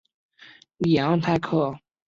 [0.79, 1.79] 里昂泰克。